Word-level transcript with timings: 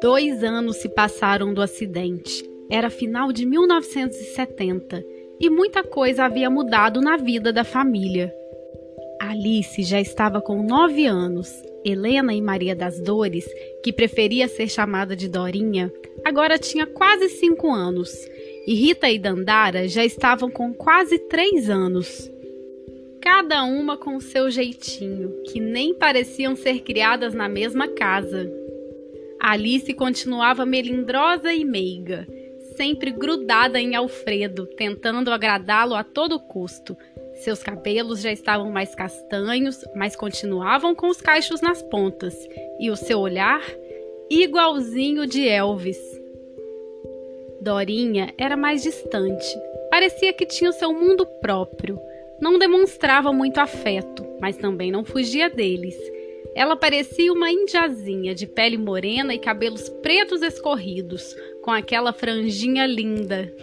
Dois 0.00 0.44
anos 0.44 0.76
se 0.76 0.88
passaram 0.88 1.52
do 1.52 1.60
acidente. 1.60 2.44
Era 2.70 2.90
final 2.90 3.32
de 3.32 3.46
1970 3.46 5.04
e 5.40 5.50
muita 5.50 5.82
coisa 5.82 6.24
havia 6.24 6.50
mudado 6.50 7.00
na 7.00 7.16
vida 7.16 7.52
da 7.52 7.64
família. 7.64 8.32
Alice 9.20 9.82
já 9.82 10.00
estava 10.00 10.40
com 10.40 10.62
nove 10.62 11.06
anos. 11.06 11.50
Helena 11.84 12.34
e 12.34 12.42
Maria 12.42 12.74
das 12.74 13.00
Dores, 13.00 13.44
que 13.82 13.92
preferia 13.92 14.48
ser 14.48 14.68
chamada 14.68 15.14
de 15.14 15.28
Dorinha, 15.28 15.92
agora 16.24 16.58
tinha 16.58 16.84
quase 16.84 17.28
cinco 17.28 17.72
anos. 17.72 18.10
E 18.66 18.74
Rita 18.74 19.08
e 19.08 19.18
Dandara 19.18 19.86
já 19.86 20.04
estavam 20.04 20.50
com 20.50 20.74
quase 20.74 21.18
três 21.18 21.70
anos. 21.70 22.28
Cada 23.20 23.64
uma 23.64 23.96
com 23.96 24.20
seu 24.20 24.50
jeitinho, 24.50 25.42
que 25.44 25.60
nem 25.60 25.94
pareciam 25.94 26.54
ser 26.54 26.80
criadas 26.80 27.34
na 27.34 27.48
mesma 27.48 27.88
casa. 27.88 28.50
Alice 29.40 29.92
continuava 29.94 30.64
melindrosa 30.64 31.52
e 31.52 31.64
meiga, 31.64 32.26
sempre 32.76 33.10
grudada 33.10 33.80
em 33.80 33.94
Alfredo, 33.94 34.66
tentando 34.66 35.30
agradá-lo 35.30 35.94
a 35.94 36.04
todo 36.04 36.38
custo. 36.38 36.96
Seus 37.34 37.62
cabelos 37.62 38.20
já 38.20 38.32
estavam 38.32 38.70
mais 38.70 38.94
castanhos, 38.94 39.84
mas 39.94 40.16
continuavam 40.16 40.94
com 40.94 41.08
os 41.08 41.20
cachos 41.20 41.60
nas 41.60 41.82
pontas, 41.82 42.34
e 42.80 42.90
o 42.90 42.96
seu 42.96 43.18
olhar 43.18 43.62
igualzinho 44.30 45.26
de 45.26 45.46
Elvis. 45.46 45.98
Dorinha 47.60 48.32
era 48.38 48.56
mais 48.56 48.82
distante. 48.82 49.46
Parecia 49.90 50.32
que 50.32 50.46
tinha 50.46 50.70
o 50.70 50.72
seu 50.72 50.92
mundo 50.92 51.26
próprio. 51.40 51.98
Não 52.40 52.58
demonstrava 52.58 53.32
muito 53.32 53.58
afeto, 53.58 54.26
mas 54.40 54.56
também 54.56 54.90
não 54.90 55.04
fugia 55.04 55.48
deles. 55.48 55.96
Ela 56.54 56.76
parecia 56.76 57.32
uma 57.32 57.50
indiazinha 57.50 58.34
de 58.34 58.46
pele 58.46 58.78
morena 58.78 59.34
e 59.34 59.38
cabelos 59.38 59.88
pretos 59.88 60.42
escorridos, 60.42 61.36
com 61.62 61.70
aquela 61.70 62.12
franjinha 62.12 62.86
linda. 62.86 63.54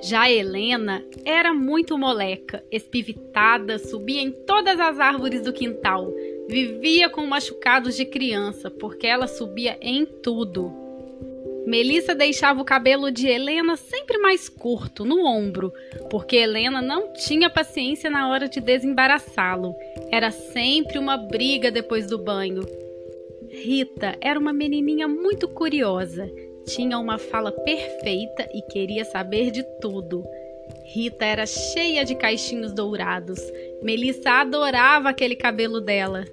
Já 0.00 0.30
Helena 0.30 1.04
era 1.24 1.52
muito 1.52 1.96
moleca, 1.98 2.64
espivitada, 2.70 3.78
subia 3.78 4.20
em 4.20 4.30
todas 4.30 4.78
as 4.78 4.98
árvores 4.98 5.42
do 5.42 5.52
quintal, 5.52 6.12
vivia 6.48 7.08
com 7.08 7.26
machucados 7.26 7.96
de 7.96 8.04
criança, 8.04 8.70
porque 8.70 9.06
ela 9.06 9.26
subia 9.26 9.78
em 9.80 10.04
tudo. 10.04 10.85
Melissa 11.66 12.14
deixava 12.14 12.62
o 12.62 12.64
cabelo 12.64 13.10
de 13.10 13.26
Helena 13.26 13.76
sempre 13.76 14.18
mais 14.18 14.48
curto, 14.48 15.04
no 15.04 15.26
ombro, 15.26 15.72
porque 16.08 16.36
Helena 16.36 16.80
não 16.80 17.12
tinha 17.12 17.50
paciência 17.50 18.08
na 18.08 18.28
hora 18.30 18.48
de 18.48 18.60
desembaraçá-lo. 18.60 19.74
Era 20.12 20.30
sempre 20.30 20.96
uma 20.96 21.16
briga 21.16 21.68
depois 21.68 22.06
do 22.06 22.18
banho. 22.22 22.62
Rita 23.50 24.16
era 24.20 24.38
uma 24.38 24.52
menininha 24.52 25.08
muito 25.08 25.48
curiosa, 25.48 26.30
tinha 26.66 26.98
uma 26.98 27.18
fala 27.18 27.50
perfeita 27.50 28.48
e 28.54 28.62
queria 28.70 29.04
saber 29.04 29.50
de 29.50 29.64
tudo. 29.80 30.24
Rita 30.84 31.24
era 31.24 31.46
cheia 31.46 32.04
de 32.04 32.14
caixinhos 32.14 32.72
dourados. 32.72 33.40
Melissa 33.82 34.30
adorava 34.30 35.08
aquele 35.08 35.34
cabelo 35.34 35.80
dela. 35.80 36.24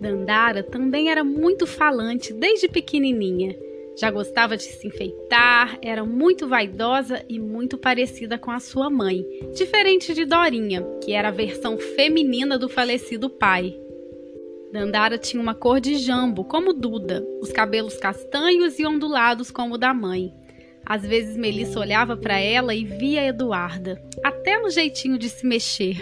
Dandara 0.00 0.64
também 0.64 1.10
era 1.10 1.22
muito 1.22 1.64
falante 1.64 2.32
desde 2.32 2.68
pequenininha. 2.68 3.65
Já 3.96 4.10
gostava 4.10 4.58
de 4.58 4.64
se 4.64 4.86
enfeitar, 4.86 5.78
era 5.80 6.04
muito 6.04 6.46
vaidosa 6.46 7.24
e 7.30 7.40
muito 7.40 7.78
parecida 7.78 8.36
com 8.36 8.50
a 8.50 8.60
sua 8.60 8.90
mãe, 8.90 9.24
diferente 9.54 10.12
de 10.12 10.26
Dorinha, 10.26 10.82
que 11.02 11.12
era 11.12 11.28
a 11.28 11.32
versão 11.32 11.78
feminina 11.78 12.58
do 12.58 12.68
falecido 12.68 13.30
pai. 13.30 13.74
Dandara 14.70 15.16
tinha 15.16 15.42
uma 15.42 15.54
cor 15.54 15.80
de 15.80 15.94
jambo, 15.94 16.44
como 16.44 16.74
Duda, 16.74 17.26
os 17.40 17.50
cabelos 17.50 17.96
castanhos 17.96 18.78
e 18.78 18.84
ondulados 18.84 19.50
como 19.50 19.76
o 19.76 19.78
da 19.78 19.94
mãe. 19.94 20.30
Às 20.84 21.00
vezes 21.00 21.34
Melissa 21.34 21.80
olhava 21.80 22.18
para 22.18 22.38
ela 22.38 22.74
e 22.74 22.84
via 22.84 23.26
Eduarda, 23.26 23.98
até 24.22 24.60
no 24.60 24.68
jeitinho 24.68 25.16
de 25.16 25.30
se 25.30 25.46
mexer. 25.46 25.96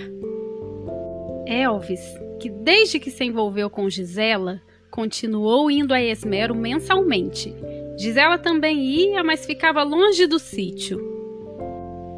Elvis, 1.46 2.02
que 2.40 2.50
desde 2.50 2.98
que 2.98 3.12
se 3.12 3.22
envolveu 3.22 3.70
com 3.70 3.88
Gisela, 3.88 4.60
continuou 4.90 5.70
indo 5.70 5.94
a 5.94 6.02
Esmero 6.02 6.56
mensalmente 6.56 7.54
Gisela 7.96 8.38
também 8.38 8.82
ia, 8.84 9.22
mas 9.22 9.46
ficava 9.46 9.82
longe 9.82 10.26
do 10.26 10.38
sítio. 10.38 11.14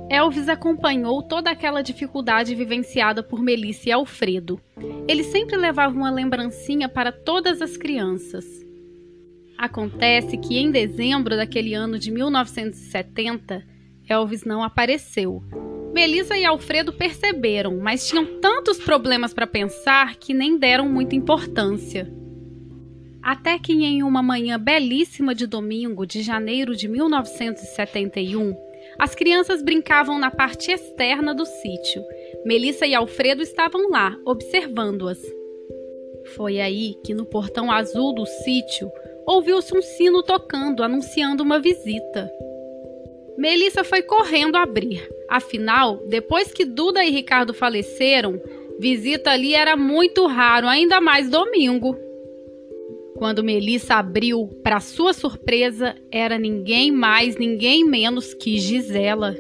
Elvis 0.09 0.49
acompanhou 0.49 1.23
toda 1.23 1.51
aquela 1.51 1.83
dificuldade 1.83 2.55
vivenciada 2.55 3.23
por 3.23 3.43
Melissa 3.43 3.89
e 3.89 3.93
Alfredo. 3.93 4.61
Ele 5.09 5.25
sempre 5.25 5.57
levava 5.57 5.95
uma 5.95 6.11
lembrancinha 6.11 6.89
para 6.89 7.11
todas 7.11 7.61
as 7.61 7.77
crianças. 7.77 8.45
Acontece 9.59 10.37
que 10.37 10.59
em 10.59 10.71
dezembro 10.71 11.37
daquele 11.37 11.75
ano 11.75 11.99
de 11.99 12.11
1970, 12.11 13.65
Elvis 14.09 14.45
não 14.45 14.63
apareceu. 14.63 15.43
Melissa 15.93 16.37
e 16.37 16.45
Alfredo 16.45 16.93
perceberam, 16.93 17.79
mas 17.79 18.07
tinham 18.07 18.39
tantos 18.41 18.79
problemas 18.79 19.33
para 19.33 19.47
pensar 19.47 20.17
que 20.17 20.35
nem 20.35 20.59
deram 20.59 20.89
muita 20.89 21.17
importância. 21.17 22.13
Até 23.27 23.59
que 23.59 23.73
em 23.73 24.05
uma 24.05 24.23
manhã 24.23 24.57
belíssima 24.57 25.35
de 25.35 25.49
domingo 25.49 26.07
de 26.07 26.23
janeiro 26.23 26.77
de 26.77 26.87
1971, 26.87 28.55
as 29.01 29.17
crianças 29.17 29.65
brincavam 29.65 30.17
na 30.17 30.31
parte 30.31 30.71
externa 30.71 31.35
do 31.35 31.45
sítio. 31.45 32.05
Melissa 32.45 32.87
e 32.87 32.95
Alfredo 32.95 33.43
estavam 33.43 33.91
lá, 33.91 34.17
observando-as. 34.25 35.21
Foi 36.37 36.61
aí 36.61 36.95
que 37.05 37.15
no 37.15 37.27
portão 37.27 37.73
azul 37.73 38.15
do 38.15 38.25
sítio 38.25 38.89
ouviu-se 39.27 39.77
um 39.77 39.83
sino 39.83 40.23
tocando, 40.23 40.85
anunciando 40.85 41.43
uma 41.43 41.59
visita. 41.59 42.31
Melissa 43.37 43.83
foi 43.83 44.03
correndo 44.03 44.55
abrir. 44.55 45.05
Afinal, 45.29 45.97
depois 46.07 46.53
que 46.53 46.65
Duda 46.65 47.05
e 47.05 47.11
Ricardo 47.11 47.53
faleceram, 47.53 48.41
visita 48.79 49.33
ali 49.33 49.53
era 49.53 49.77
muito 49.77 50.29
raro, 50.29 50.69
ainda 50.69 51.01
mais 51.01 51.29
domingo. 51.29 52.06
Quando 53.17 53.43
Melissa 53.43 53.95
abriu, 53.95 54.47
para 54.63 54.79
sua 54.79 55.15
surpresa, 55.15 55.95
era 56.13 56.39
ninguém 56.39 56.93
mais, 56.93 57.37
ninguém 57.37 57.83
menos 57.83 58.35
que 58.35 58.59
Gisela. 58.59 59.35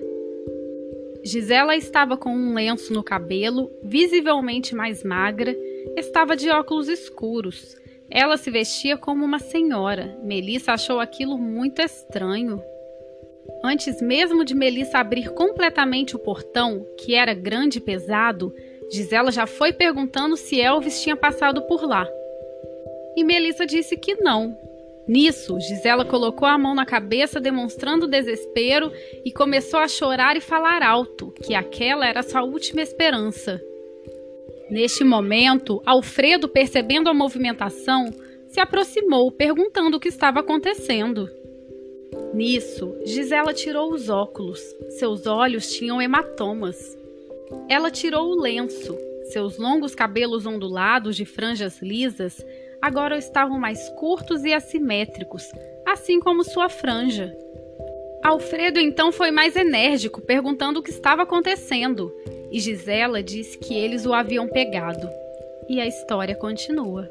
Gisela 1.22 1.76
estava 1.76 2.16
com 2.16 2.30
um 2.30 2.54
lenço 2.54 2.94
no 2.94 3.02
cabelo, 3.02 3.70
visivelmente 3.82 4.74
mais 4.74 5.04
magra, 5.04 5.54
estava 5.94 6.34
de 6.34 6.48
óculos 6.48 6.88
escuros. 6.88 7.76
Ela 8.10 8.38
se 8.38 8.50
vestia 8.50 8.96
como 8.96 9.24
uma 9.24 9.38
senhora. 9.38 10.18
Melissa 10.22 10.72
achou 10.72 10.98
aquilo 10.98 11.36
muito 11.36 11.82
estranho. 11.82 12.62
Antes 13.62 14.00
mesmo 14.00 14.42
de 14.42 14.54
Melissa 14.54 14.98
abrir 14.98 15.34
completamente 15.34 16.16
o 16.16 16.18
portão, 16.18 16.86
que 16.98 17.14
era 17.14 17.34
grande 17.34 17.76
e 17.76 17.82
pesado, 17.82 18.54
Gisela 18.90 19.30
já 19.30 19.46
foi 19.46 19.70
perguntando 19.70 20.34
se 20.34 20.58
Elvis 20.58 21.02
tinha 21.02 21.16
passado 21.16 21.60
por 21.62 21.82
lá 21.82 22.08
e 23.16 23.24
Melissa 23.24 23.66
disse 23.66 23.96
que 23.96 24.14
não. 24.16 24.56
Nisso, 25.08 25.58
Gisela 25.60 26.04
colocou 26.04 26.46
a 26.46 26.58
mão 26.58 26.74
na 26.74 26.84
cabeça, 26.84 27.40
demonstrando 27.40 28.08
desespero, 28.08 28.92
e 29.24 29.32
começou 29.32 29.78
a 29.78 29.88
chorar 29.88 30.36
e 30.36 30.40
falar 30.40 30.82
alto, 30.82 31.30
que 31.30 31.54
aquela 31.54 32.06
era 32.06 32.22
sua 32.22 32.42
última 32.42 32.82
esperança. 32.82 33.62
Neste 34.68 35.04
momento, 35.04 35.80
Alfredo, 35.86 36.48
percebendo 36.48 37.08
a 37.08 37.14
movimentação, 37.14 38.12
se 38.48 38.58
aproximou, 38.58 39.30
perguntando 39.30 39.96
o 39.96 40.00
que 40.00 40.08
estava 40.08 40.40
acontecendo. 40.40 41.30
Nisso, 42.34 42.96
Gisela 43.04 43.54
tirou 43.54 43.92
os 43.92 44.08
óculos. 44.08 44.60
Seus 44.98 45.26
olhos 45.26 45.72
tinham 45.72 46.02
hematomas. 46.02 46.98
Ela 47.68 47.90
tirou 47.92 48.28
o 48.30 48.40
lenço. 48.40 48.96
Seus 49.30 49.56
longos 49.56 49.94
cabelos 49.94 50.46
ondulados 50.46 51.16
de 51.16 51.24
franjas 51.24 51.80
lisas 51.80 52.44
agora 52.86 53.18
estavam 53.18 53.58
mais 53.58 53.88
curtos 53.90 54.44
e 54.44 54.52
assimétricos, 54.52 55.50
assim 55.84 56.20
como 56.20 56.44
sua 56.44 56.68
franja. 56.68 57.36
Alfredo 58.22 58.78
então 58.78 59.10
foi 59.10 59.32
mais 59.32 59.56
enérgico, 59.56 60.20
perguntando 60.20 60.78
o 60.78 60.82
que 60.82 60.90
estava 60.90 61.22
acontecendo, 61.22 62.14
e 62.48 62.60
Gisela 62.60 63.24
disse 63.24 63.58
que 63.58 63.74
eles 63.74 64.06
o 64.06 64.14
haviam 64.14 64.46
pegado. 64.46 65.10
E 65.68 65.80
a 65.80 65.86
história 65.86 66.36
continua. 66.36 67.10